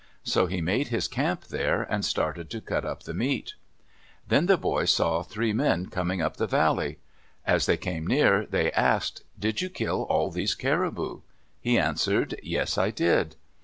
[0.23, 3.53] So he made his camp there and started to cut up the meat.
[4.27, 6.97] Then the boy saw three men coming up the valley.
[7.45, 11.21] As they came near, they asked, "Did you kill all these caribou?"
[11.59, 13.35] He answered, "Yes, I did."